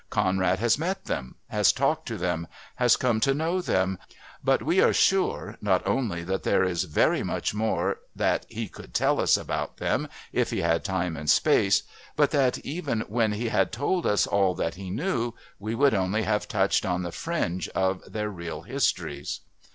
Conrad 0.09 0.57
has 0.57 0.79
met 0.79 1.05
them, 1.05 1.35
has 1.49 1.71
talked 1.71 2.07
to 2.07 2.17
them, 2.17 2.47
has 2.77 2.97
come 2.97 3.19
to 3.19 3.35
know 3.35 3.61
them, 3.61 3.99
but 4.43 4.63
we 4.63 4.81
are 4.81 4.93
sure 4.93 5.57
not 5.61 5.85
only 5.85 6.23
that 6.23 6.41
there 6.41 6.63
is 6.63 6.85
very 6.85 7.21
much 7.21 7.53
more 7.53 7.99
that 8.15 8.47
he 8.49 8.67
could 8.67 8.95
tell 8.95 9.21
us 9.21 9.37
about 9.37 9.77
them 9.77 10.07
if 10.33 10.49
he 10.49 10.61
had 10.61 10.83
time 10.83 11.15
and 11.15 11.29
space, 11.29 11.83
but 12.15 12.31
that 12.31 12.57
even 12.65 13.01
when 13.01 13.33
he 13.33 13.49
had 13.49 13.71
told 13.71 14.07
us 14.07 14.25
all 14.25 14.55
that 14.55 14.73
he 14.73 14.89
knew 14.89 15.33
he 15.63 15.75
would 15.75 15.93
only 15.93 16.23
have 16.23 16.47
touched 16.47 16.83
on 16.83 17.03
the 17.03 17.11
fringe 17.11 17.67
of 17.75 18.01
their 18.11 18.31
real 18.31 18.63
histories. 18.63 19.41